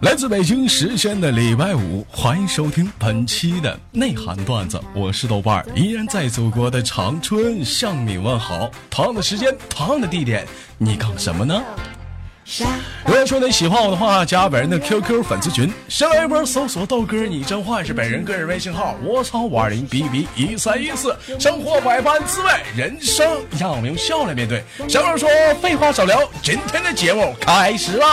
[0.00, 4.80] 来自北京时间的礼拜五，欢迎收听本期的内涵段子。
[4.94, 8.70] 我是豆瓣儿，依然在祖国的长春向你问好。
[8.90, 10.46] 同样的时间，同样的地点，
[10.78, 11.62] 你干什么呢？
[13.06, 23.26] 如果说你喜欢我的话，加本人的 QQ 粉丝群，新浪微博搜索豆哥你真坏是本人个人微信号，我操五二零 B B 一三一四，生活百般滋味，人生
[23.58, 24.62] 让我们用笑来面对。
[24.88, 25.28] 小妹说
[25.62, 28.06] 废话少聊，今天的节目开始了。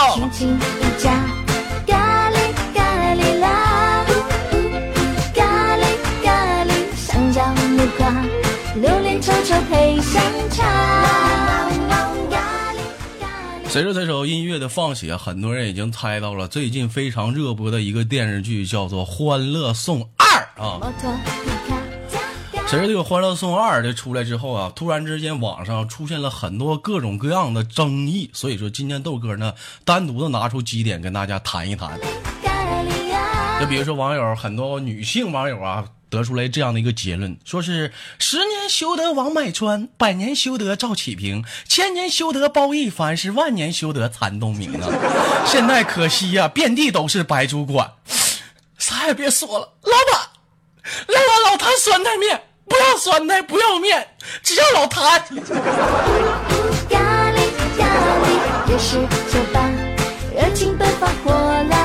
[13.72, 20.92] 随着这首音乐的放起，很多人已经猜到了最近非常热播的一个电视剧，叫做《欢乐颂二》啊。
[22.66, 29.54] 随着这个《欢乐颂二》的出来之后啊，突然之间网上出现了很多各种各样的争议，所以说今天豆哥呢
[29.86, 31.98] 单独的拿出几点跟大家谈一谈。
[33.58, 35.86] 就比如说网友很多女性网友啊。
[36.12, 44.88] 得出来这样的一个结论，说是十年修得王买川，百年修得赵启平，千年修得包奕凡，是万年修得谭东明啊！
[45.48, 47.92] 现在可惜呀、遍地都是白主管，
[48.76, 50.20] 啥也别说了，老板，
[51.08, 54.08] 来碗老坛酸菜面，不要酸菜，不要面，
[54.42, 55.24] 只要老坛。
[56.90, 57.40] 咖喱
[57.78, 57.86] 咖
[58.20, 58.26] 喱，
[58.68, 59.00] 也是
[59.32, 59.70] 酒吧，
[60.36, 61.32] 热情奔放火
[61.70, 61.81] 辣。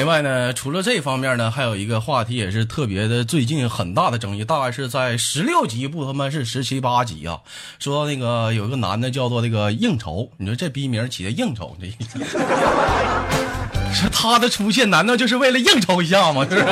[0.00, 7.38] 另外呢，除了这方面呢，还有一个话题也是特别的，最近很大的争议，大概是在十六集不他妈是十七八集啊。
[7.78, 12.18] 说那个有一个男的叫做那个应酬，你说这逼名起的应酬，这意思。
[13.92, 16.46] 说他的出现难道就是为了应酬一下吗？
[16.48, 16.66] 是不是？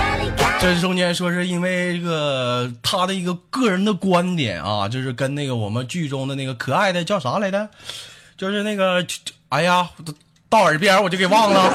[0.58, 7.68] 这中间说是因为这个他的一个个人的观点啊，就是跟那个我们剧中的那个可爱的叫啥来着，
[8.38, 9.06] 就是那个，
[9.50, 9.90] 哎呀。
[10.48, 11.72] 到耳边我就给忘了，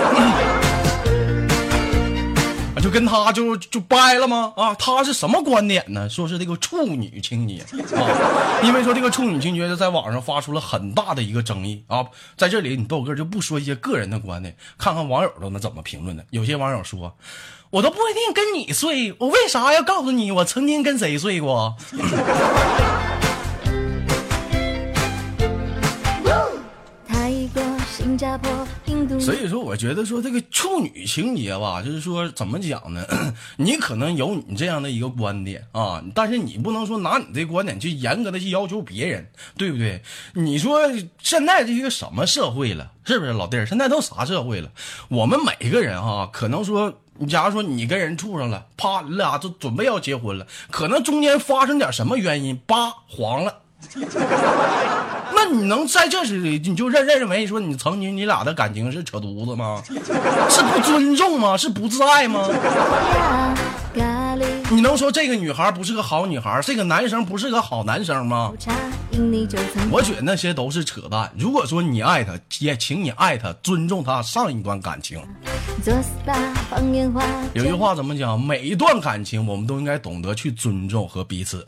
[2.81, 4.53] 就跟他就就掰了吗？
[4.55, 6.09] 啊，他是什么观点呢？
[6.09, 7.63] 说是这个处女情节
[7.95, 12.03] 啊，因为说这个处女情节在网上发出了很大的一个争议啊。
[12.35, 16.25] 在这里，你豆哥就不说一些个人的观点，看看网友都能怎么评论的。
[16.31, 17.15] 有些网友说，
[17.69, 21.75] 我都不一定跟你睡，我为啥要告诉你我曾经跟谁睡过？
[29.19, 33.03] 所以说，我觉得说这个处女情节吧，就是说怎么讲呢？
[33.57, 39.27] 你可能有你这样的一个观点啊，但是你不能说拿你这观点去严格的去要求别人，
[39.57, 40.01] 对不对？
[40.33, 40.81] 你说
[41.21, 43.65] 现在这个什么社会了，是不是老弟儿？
[43.65, 44.69] 现在都啥社会了？
[45.09, 46.93] 我们每个人哈，可能说，
[47.27, 53.60] 假如说你跟人处上了，啪，你俩就准备要结婚了，可能中间发生点什么原因，叭黄了。
[55.34, 59.81] 那你能在这时你就认认为说你曾经你俩的感情是扯犊子吗？
[60.50, 61.57] 是不尊重吗？
[61.57, 62.48] 是不自爱吗？
[64.69, 68.54] 你能说这个女孩不是个好女孩，这个男生不是个好男生吗？
[69.92, 71.30] 我觉得那些都是扯淡。
[71.38, 75.19] 如果说你爱他，也请你爱他，尊重他上一段感情。
[77.54, 78.39] 有句话怎么讲？
[78.39, 81.68] 每一段感情我们都应该懂得去尊重和彼此。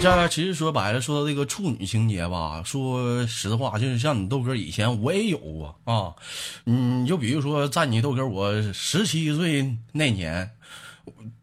[0.00, 6.14] 这其实说白了，说到这个处女情节吧，说实话，就是像你豆哥以前我也有过啊。
[6.64, 10.50] 嗯，就比如说在你豆哥我十七岁那年，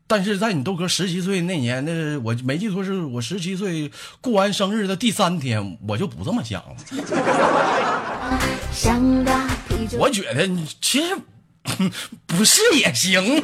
[0.07, 3.91] 但是在你豆哥十七岁那年，那我没记错，是我十七岁
[4.21, 6.75] 过完生日的第三天，我就不这么想了。
[9.99, 11.15] 我觉得你其实
[12.25, 13.43] 不是也行。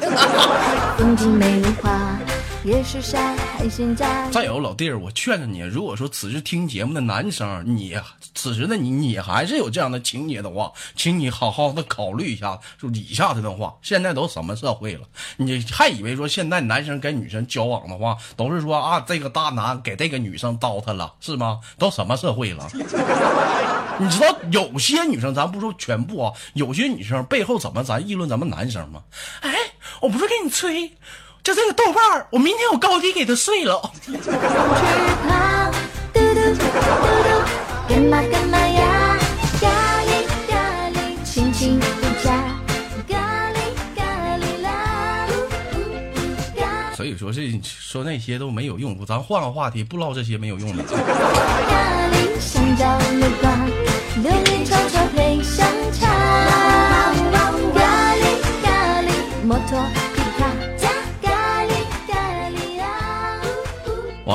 [4.29, 7.97] 再有老弟儿，我劝着你，如果说此时听节目的男生，你
[8.35, 13.73] 此时的你，你还是有这样的情节的话，请你好好的考虑一下，就以下这段话。
[13.81, 15.03] 现在都什么社会了，
[15.37, 21.61] 你还以为说现在男生跟女生交往的话，都是说啊，这个大男给这个女生糟蹋了，是吗？
[21.79, 22.69] 都什么社会了？
[23.97, 29.03] 你知道有些女生，咱不说全部啊，有些女生背后怎么咱议论咱们男生吗？
[29.39, 29.55] 哎，
[30.01, 30.91] 我不是给你吹。
[31.47, 33.81] 就这个豆瓣儿，我明天我高低给他碎了。
[46.93, 50.83] 所以说这说那些都没有用，咱换个话题，不唠这些没有用的。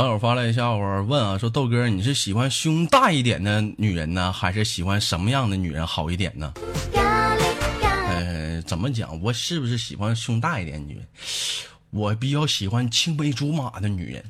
[0.02, 6.52] 网友发来一笑话，问啊，说豆哥，你是喜欢胸大一点的女人呢，还是喜欢什么样的女人好一点呢？
[8.08, 9.16] 呃，怎么讲？
[9.22, 11.06] 我是不是喜欢胸大一点女人？
[11.90, 14.24] 我比较喜欢青梅竹马的女人。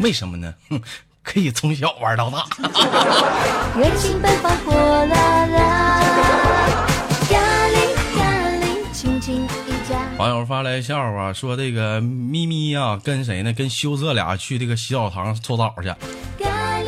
[0.00, 0.52] 为什么呢？
[0.68, 0.78] 哼，
[1.24, 2.44] 可以从小玩到大。
[10.22, 13.52] 网友发来笑话，说这个咪咪呀，跟谁呢？
[13.52, 15.92] 跟羞涩俩去这个洗澡堂搓澡去。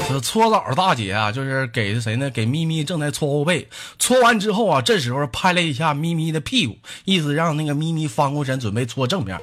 [0.08, 2.30] 这搓澡大姐啊，就是给谁呢？
[2.30, 3.66] 给咪咪正在搓后背，
[3.98, 9.36] 搓完之后啊，这时候拍了一下咪咪的屁股，意思让那个咪咪翻过身准备搓正面。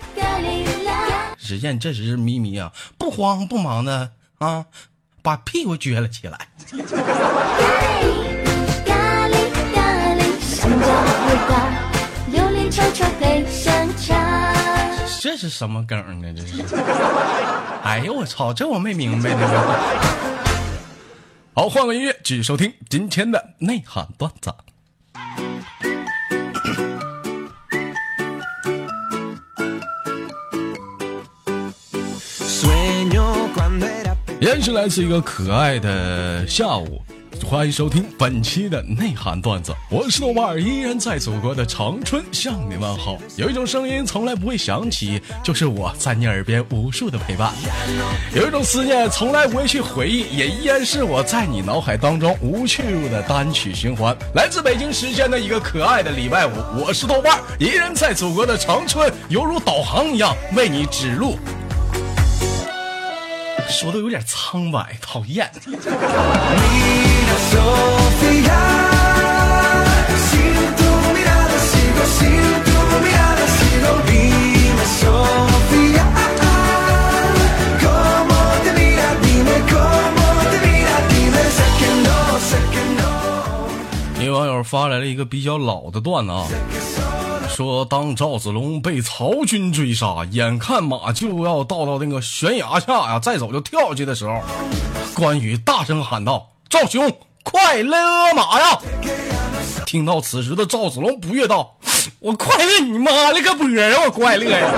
[1.37, 4.67] 只见这时咪咪啊，不慌不忙的啊，
[5.21, 6.47] 把屁股撅了起来。
[15.19, 16.33] 这是什么梗呢？
[16.33, 16.75] 这是，
[17.83, 18.53] 哎呦我操！
[18.53, 19.47] 这我没明白呢。
[21.53, 24.51] 好，换个音乐，继续收听今天的内涵段子。
[34.39, 36.99] 依然是来自一个可爱的下午。
[37.45, 43.17] 欢迎收听本期的内涵段子，我是豆瓣儿，依然在祖国的长春向你问好。
[43.35, 47.51] 有一种声音从来不会响起，就是我在你耳边无数的陪伴；
[48.33, 54.15] 有一种思念从来不会去回忆，也依然是我在你脑海当中无去路的单曲循环。
[54.33, 61.37] 来自北京时间的一个可爱的礼拜五，我是豆瓣儿，依然在祖国的长春，犹如导航一样为你指路。
[63.67, 65.49] 说的有点苍白，讨厌。
[84.23, 86.45] 一网友发来了一个比较老的段子啊。
[87.49, 94.39] 说，当赵子龙被曹军追杀，眼看马就要到到那个悬崖下呀，再走就跳下去的时候，
[95.13, 97.11] 关羽大声喊道：“赵兄，
[97.43, 98.79] 快勒马呀！”
[99.85, 101.77] 听到此时的赵子龙不悦道
[102.19, 104.05] ：“我快乐你妈了个波啊！
[104.05, 104.71] 我快乐呀！”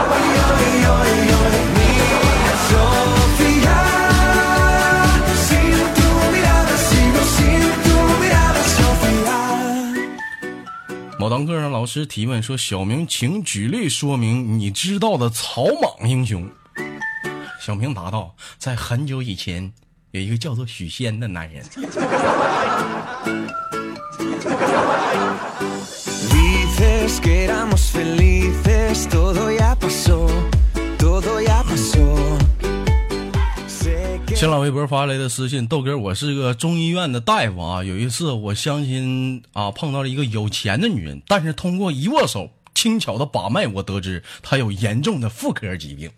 [11.20, 16.50] 某堂课上，老师提问说：“小明，请举例说明你知道的草莽英雄。”
[17.62, 19.72] 小明答道：“在很久以前，
[20.13, 21.63] 有一个叫做许仙的男人。”
[34.36, 37.84] 新浪微博发来的私信，豆哥，我是个中医院的大夫啊。
[37.84, 42.51] 有一次，我相亲啊，碰到了一个有钱的女人，但是通过一握手。
[42.75, 46.12] 轻巧的把脉，我得知她有严重的妇科疾病。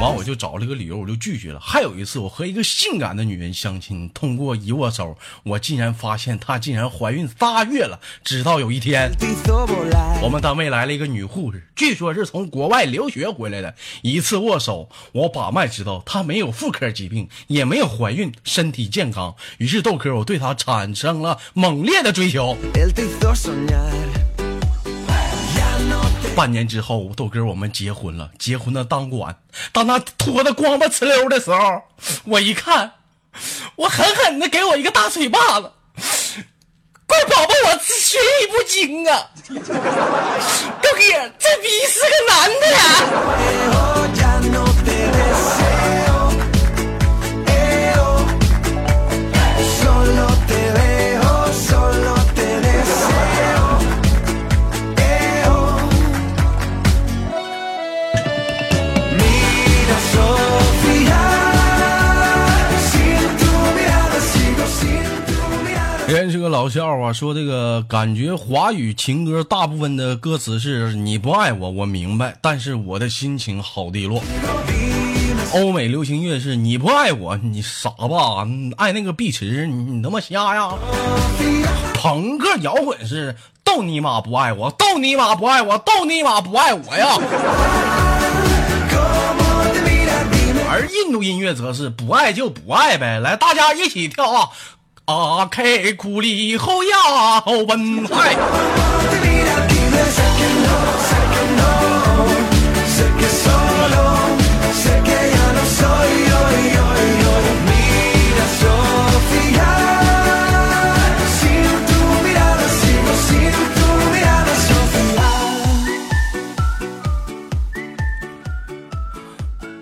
[0.00, 1.58] 完，我就找了个理由，我就拒绝了。
[1.58, 7.98] 还有一次，我和一个性感的女人相亲，通过一握手，我竟然发现她竟然怀孕仨月了。
[8.22, 9.10] 直到有一天，
[10.22, 13.74] 我们单位来了一个女护士，据说是从国外留学回来的。
[14.02, 19.34] 一次握手，我把脉知道她没有妇科疾病，也没有怀孕，身体健康。
[19.58, 22.56] 于是豆哥，我对她产生了猛烈的追求。
[26.38, 29.40] 半年之后，豆哥我们结婚了，结婚的当晚，
[29.72, 31.82] 当他脱的光巴呲溜的时候，
[32.26, 32.92] 我一看，
[33.74, 35.72] 我狠狠的给我一个大嘴巴子。
[37.08, 39.30] 怪宝宝，我学艺不精啊！
[39.50, 42.78] 豆哥，这逼是个男的呀！
[66.48, 74.22] 老笑话，说这个感觉华语情歌大部分的歌词是你不爱我，我明白，但是我的心情好低落。
[75.54, 78.46] 欧美流行乐是你不爱我，你傻吧？
[78.76, 80.70] 爱那个碧池，你他妈瞎呀？
[81.94, 87.08] 朋克摇滚是逗你妈不爱我，逗你妈不爱我，逗你妈不爱我呀。
[90.70, 94.50] 而印度音乐则是不爱就不爱呗，来大家一起跳啊！
[95.08, 98.36] 打开库里后呀，文海。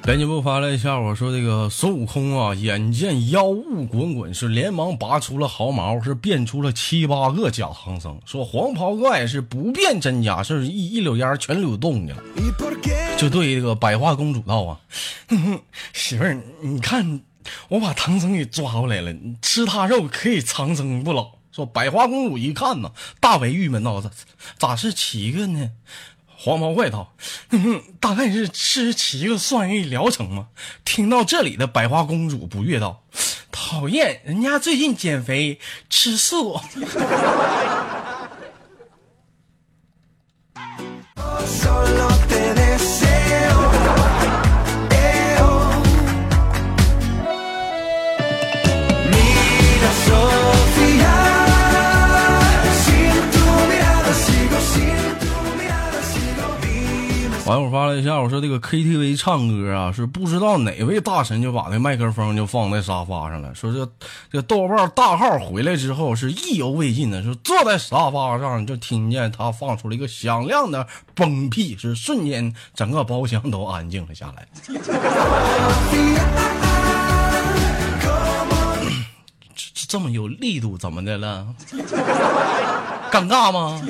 [0.07, 8.17] 编辑部发来笑话说：“这个孙悟空啊，眼见妖物滚滚，是连忙拔出了毫毛，是变出了七八个假唐僧。
[8.25, 12.23] 说黄袍怪是不变真假，是一 一溜烟全溜洞去了。
[13.19, 14.79] 就对这个百花公主道啊，
[15.93, 17.23] 媳妇儿，你看
[17.69, 21.33] 我把唐僧给抓过来了，吃他肉可以长生不老。
[21.51, 24.09] 说百花公主一看呢，大为郁闷道：咋
[24.57, 25.73] 咋是七个呢？”
[26.39, 27.15] 黄毛怪道
[27.99, 30.49] ：“大概是吃七个算一疗程吗？”
[30.85, 33.05] 听到这里的百花公主不悦道
[33.51, 36.61] ：“讨厌，人家最近减肥吃素。
[57.57, 63.55] ”网友发了一下，我说这个 KTV 唱歌啊，是不知道哪位大神就把那麦克风就放在沙发上了。
[63.55, 63.91] 说这
[64.31, 74.47] 这豆瓣大号回来之后是意犹未尽的，说坐在沙发上就听见他放出了一个响亮的崩屁，是瞬间整个包厢都安静了下来。
[79.55, 81.47] 这这么有力度，怎么的了？
[83.11, 83.81] 尴尬吗？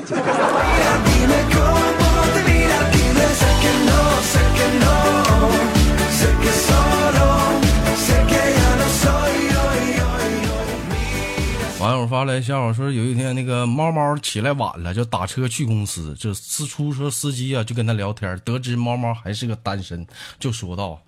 [11.79, 20.05] 网友发来笑话说，有一天那个猫猫起来晚了，就打车去公司，这司出租车司机啊就跟他聊天，得知猫猫还是个单身，
[20.41, 21.01] 就说道：“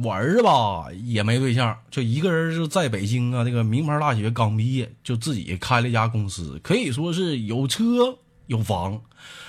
[0.00, 7.84] 我儿子吧也没对象，就一个人就在北京啊，那个名牌大学刚毕业，就自己开了一家公司，可以说是有车
[8.46, 9.00] 有房。”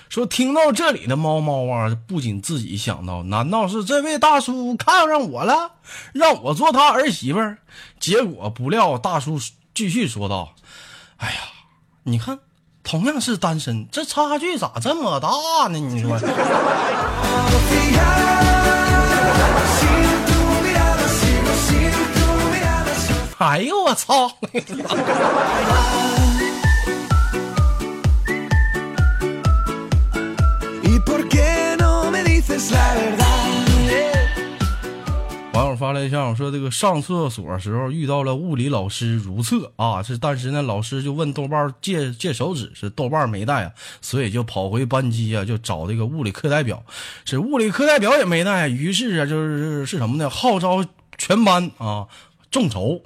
[0.10, 5.72] 说听到这里的猫猫啊，不仅自己想到，难道是这位大叔看上我了，
[6.14, 7.58] 让我做他儿媳妇儿？
[8.00, 9.40] 结果不料大叔
[9.74, 10.54] 继续说道
[11.18, 11.40] ：“哎呀，
[12.04, 12.40] 你看，
[12.84, 15.30] 同样是单身，这差距咋这么大
[15.68, 15.78] 呢？
[15.78, 16.18] 你说？”
[23.40, 24.32] 哎呦我操！
[35.54, 39.72] 网友发来一下，我说这个上厕所时候遇到了物理老师如厕。
[39.76, 46.84] 啊，是当时呢老师就问豆瓣借借手纸，是豆瓣没带啊，所以就跑回班级啊，就找这个物理课代表，
[47.26, 50.30] 是物理课代表也没带，于是啊就是是什么呢？
[50.30, 50.86] 号召
[51.18, 52.06] 全班啊
[52.52, 53.02] 众筹。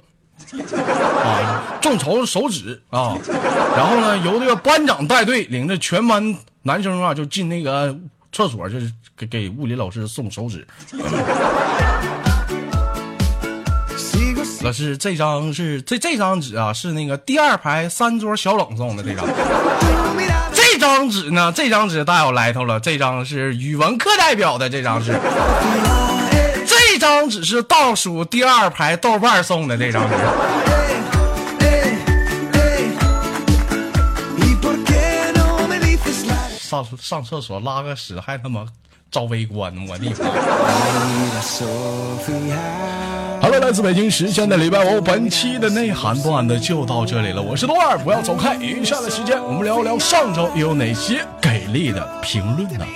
[1.24, 2.82] 啊众筹手指。
[2.90, 3.16] 啊，
[3.76, 7.96] 然后呢由这个班长带队，领着全班男生啊就进那个
[8.32, 10.66] 厕所，就是给给物理老师送手纸。
[14.62, 19.26] 老师，这张是这这张纸啊，是那个第二排三桌小冷送的这张。
[20.54, 22.80] 这张纸呢，这张纸大有来头了。
[22.80, 25.12] 这张是语文课代表的，这张是。
[26.64, 30.14] 这张纸是倒数第二排豆瓣送的这张纸。
[36.72, 38.64] 上上厕所拉个屎还他妈
[39.10, 40.16] 招围观，我的妈
[43.42, 47.42] ！Hello，来自北京时间的礼拜五，本期的内涵段子就到这里了。
[47.42, 48.54] 我是多二，不要走开。
[48.54, 52.86] 余下的时间，我们聊一聊上周有哪些给力的评论呢？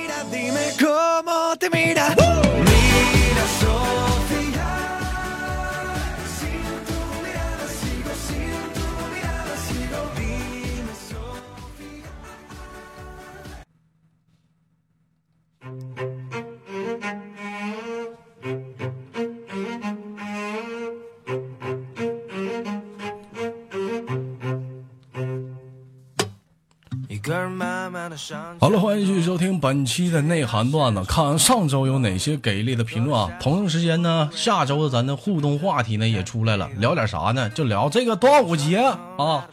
[28.58, 31.04] 好了，欢迎继续收听本期的内涵段子。
[31.04, 33.30] 看上周有哪些给力的评论啊？
[33.38, 37.50] 同样时间呢，下周的咱的互动话题呢也出来了，聊点啥呢？
[37.50, 38.78] 就聊这个端午节
[39.18, 39.46] 啊，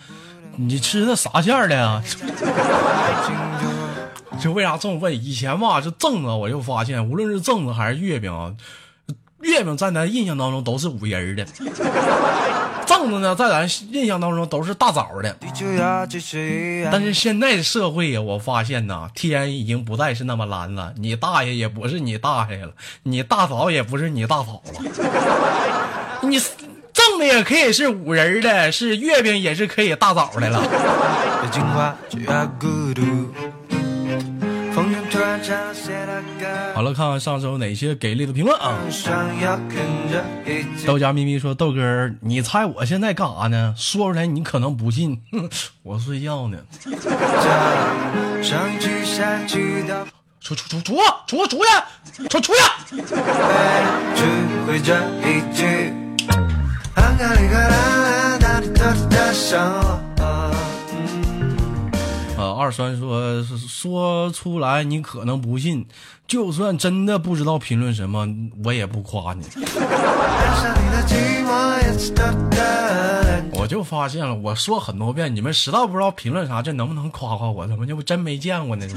[0.55, 2.01] 你吃的啥馅的呀？
[4.39, 5.13] 就为啥这么问？
[5.13, 8.53] 以前吧，就粽子，我就发现，无论是粽子还是月饼啊，
[9.41, 11.45] 月饼在咱印象当中都是五仁的。
[12.83, 15.35] 粽子呢，在咱印象当中都是大枣的，
[16.91, 20.93] 但是现在的社会呀，我发现呐，天已经不再是那么蓝了。
[20.97, 22.71] 你大爷也不是你大爷了，
[23.03, 24.73] 你大嫂也不是你大嫂了。
[26.23, 30.63] 你粽子也可以是五仁的，是月饼也是可以大枣的了。
[36.73, 38.79] 好了，看看上周哪些给力的评论啊！
[40.87, 43.75] 豆家咪咪说：“豆哥，你猜我现在干啥呢？
[43.77, 45.21] 说出来你可能不信，
[45.83, 46.57] 我睡觉呢。”
[50.41, 52.27] 出出出出出出去！
[52.27, 52.75] 出出呀！
[62.63, 65.85] 二栓说说出来你可能不信，
[66.25, 68.25] 就算真的不知道评论什么，
[68.63, 69.43] 我也不夸你。
[73.51, 77.67] 我就发现了，我说很多遍，你们实在不知道评论啥，这能不能夸夸我？
[77.67, 78.87] 怎么就真没见过呢？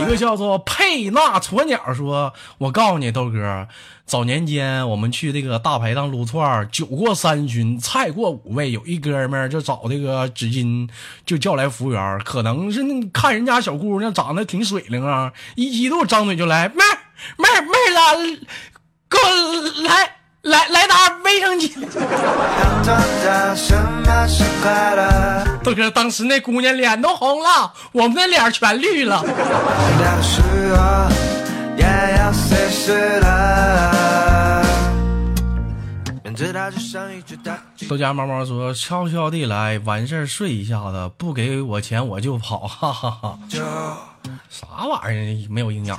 [0.00, 3.68] 一个叫做佩纳鸵鸟说：“我告诉你，豆哥，
[4.06, 10.88] 早年间我们去这个大排档撸串，酒过三巡，菜过五味，有一哥们儿就找这个纸巾，
[11.26, 16.98] 就叫来服务员，可能是看人家小姑娘长得挺水灵啊， 一激动张嘴就来，妹儿
[17.36, 17.70] 妹儿妹
[18.34, 18.46] 子，
[19.08, 20.94] 给我来。”来来打
[21.24, 21.72] 卫生巾。
[25.68, 29.22] 豆哥，当时那姑娘脸都红了，我们的脸全绿了。
[37.86, 43.38] 豆家猫猫说：“悄悄地来，完事儿睡一下子，不给我钱我就跑。”哈哈哈。
[44.48, 45.52] 啥玩意儿？
[45.52, 45.98] 没有营养。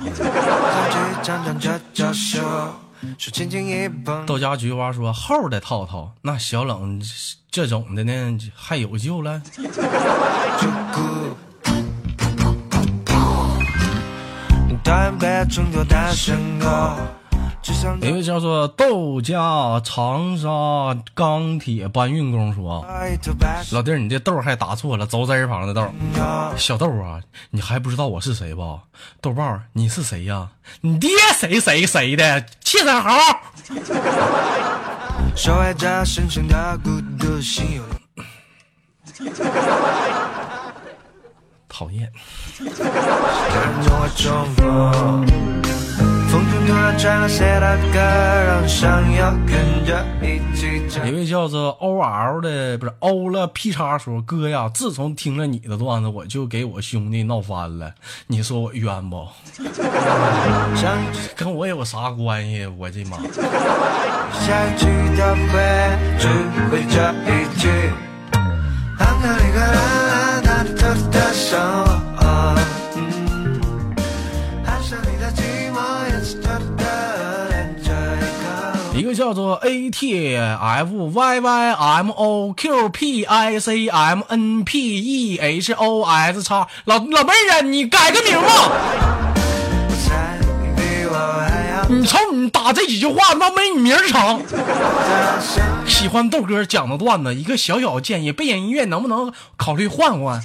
[4.26, 7.00] 豆家菊花说：“厚的套套，那小冷
[7.50, 9.42] 这种的呢，还有救了。
[18.00, 20.48] ”一位叫做豆家长沙
[21.14, 22.82] 钢铁搬运工说
[23.72, 25.86] ：“老弟儿，你这豆还打错了，走字旁的豆。
[26.56, 27.20] 小豆啊，
[27.50, 28.80] 你还不知道我是谁吧？
[29.20, 30.48] 豆瓣，你是谁呀？
[30.80, 32.40] 你爹谁谁谁的？
[32.64, 33.10] 气死猴！
[41.68, 42.10] 讨厌。”
[51.04, 57.92] 一位叫做 O L 的不是欧了 P 叉说哥呀，自从听了你的段子，我就给我兄弟闹翻了，
[58.28, 59.26] 你说我冤不？
[61.36, 62.64] 跟我有啥关系？
[62.78, 63.18] 我的妈！
[79.30, 85.38] 叫做 A T F Y Y M O Q P I C M N P E
[85.38, 88.72] H O S 叉老老妹儿啊，你改个名吧！
[91.88, 94.40] 你瞅你打这几句话，那没你名长。
[95.86, 100.42] 喜欢豆哥讲的段子，一个小小建议，背景音乐能不能考虑换换？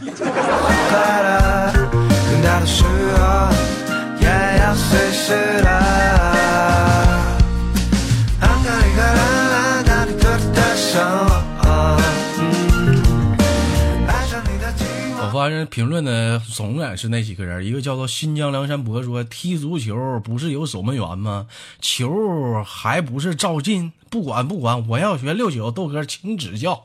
[15.46, 21.46] 完事评论的总也是那几个人，一个叫做新疆梁山伯说踢足球不是有守门员吗？
[21.80, 23.92] 球还不是照进？
[24.10, 26.84] 不管不管，我要学六九，豆哥请指教。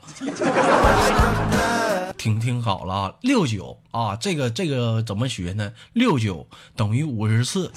[2.18, 5.72] 听听好了，六九啊，这个这个怎么学呢？
[5.94, 6.46] 六九
[6.76, 7.72] 等于五十四。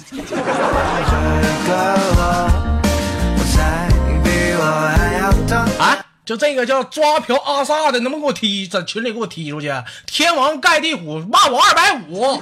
[5.78, 5.93] 啊，
[6.24, 9.70] 就这个叫抓嫖阿萨的，能不能给我踢在群里给我踢出去？
[10.06, 12.40] 天王盖地虎骂我二百五。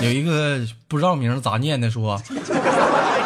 [0.00, 2.18] 有一个不知道名咋念的说，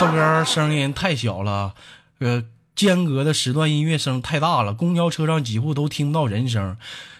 [0.00, 1.74] 豆哥声音太小了，
[2.18, 2.42] 呃，
[2.74, 6.76] 间隔的时段音乐声太大了，公交车上几乎都听不到人声。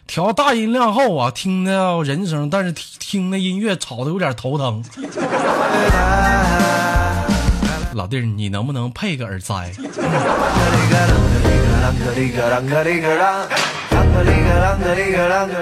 [0.09, 4.83] 调大音量后啊，听到人声，但是听听那音乐吵的有点头疼。
[7.95, 9.71] 老弟儿，你能不能配个耳塞？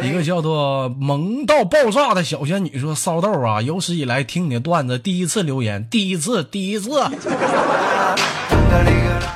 [0.03, 6.91] 一个叫做萌到爆炸的小仙女说：“骚豆啊，有史以来听你的段子，第一次留言，第一次，第一次。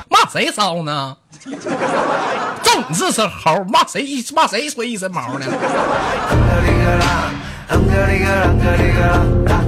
[0.09, 1.17] 骂谁骚呢？
[1.43, 1.51] 就
[2.89, 5.45] 你这身猴，骂谁骂谁吹一身毛呢？”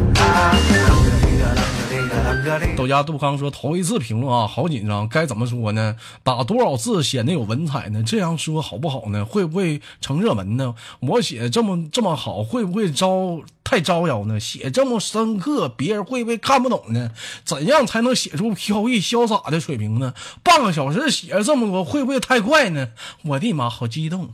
[2.76, 5.96] 豆家杜康说：“头一次评论啊，好紧张，该怎么说呢？
[6.24, 8.04] 打多少字显得有文采呢？
[8.06, 9.26] 这样说好不好呢？
[9.26, 10.76] 会不会成热门呢？
[11.00, 14.40] 我写这么这么好，会不会招太招摇呢？
[14.40, 17.12] 写这么深刻，别人会不会看不懂呢？
[17.44, 20.14] 怎样才能写出飘逸潇洒的水平呢？
[20.44, 22.90] 半个小时写这么多，会不会太快呢？
[23.24, 24.30] 我的妈，好激动！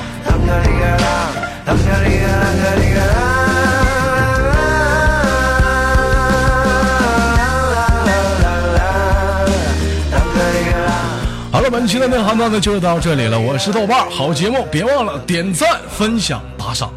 [11.50, 13.40] 好了，本期的内涵段子就到这里了。
[13.40, 16.92] 我是豆瓣，好节目别忘了点赞、分享、打赏，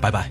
[0.00, 0.30] 拜拜。